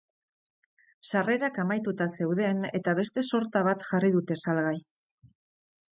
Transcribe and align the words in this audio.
Sarrerak 1.09 1.59
amaituta 1.65 2.09
zeuden 2.17 2.65
eta 2.81 2.97
beste 3.03 3.27
sorta 3.35 3.65
bat 3.69 3.89
jarri 3.91 4.11
dute 4.19 4.43
salgai. 4.47 4.77